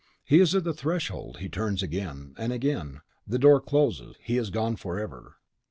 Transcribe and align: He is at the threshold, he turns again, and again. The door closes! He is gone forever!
He 0.25 0.39
is 0.39 0.55
at 0.55 0.63
the 0.63 0.73
threshold, 0.73 1.37
he 1.37 1.47
turns 1.47 1.83
again, 1.83 2.33
and 2.35 2.51
again. 2.51 3.01
The 3.27 3.37
door 3.37 3.61
closes! 3.61 4.15
He 4.19 4.35
is 4.39 4.49
gone 4.49 4.75
forever! 4.77 5.35